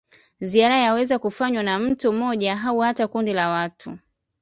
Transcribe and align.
Ziara 0.39 0.77
yaweza 0.77 1.19
kufanywa 1.19 1.63
na 1.63 1.79
mtu 1.79 2.13
mmoja 2.13 2.61
au 2.65 2.79
hata 2.79 3.07
kundi 3.07 3.33
la 3.33 3.49
watu. 3.49 3.97